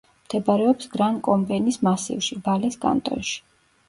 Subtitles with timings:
[0.27, 3.37] მდებარეობს გრან-კომბენის მასივში, ვალეს კანტონში.